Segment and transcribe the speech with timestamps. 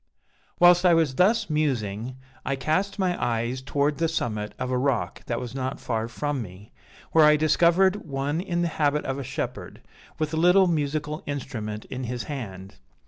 [0.59, 5.23] "Whilst I was thus musing, I cast my eyes towards the summit of a rock
[5.27, 6.71] that was not far from me,
[7.11, 9.79] where I discovered one in the habit of a shepherd,
[10.17, 12.77] with a little musical instrument in his hand.